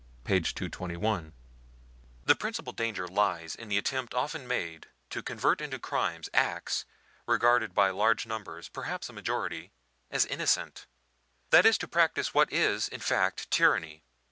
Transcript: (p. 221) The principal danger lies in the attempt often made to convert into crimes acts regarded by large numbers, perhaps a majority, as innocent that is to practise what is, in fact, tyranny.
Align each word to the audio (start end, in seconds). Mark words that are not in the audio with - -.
(p. 0.23 0.39
221) 0.39 1.31
The 2.25 2.35
principal 2.35 2.73
danger 2.73 3.07
lies 3.07 3.53
in 3.55 3.69
the 3.69 3.77
attempt 3.77 4.15
often 4.15 4.47
made 4.47 4.87
to 5.11 5.21
convert 5.21 5.61
into 5.61 5.77
crimes 5.77 6.27
acts 6.33 6.85
regarded 7.27 7.75
by 7.75 7.91
large 7.91 8.25
numbers, 8.25 8.67
perhaps 8.67 9.09
a 9.09 9.13
majority, 9.13 9.73
as 10.09 10.25
innocent 10.25 10.87
that 11.51 11.67
is 11.67 11.77
to 11.77 11.87
practise 11.87 12.33
what 12.33 12.51
is, 12.51 12.87
in 12.87 12.99
fact, 13.01 13.51
tyranny. 13.51 14.03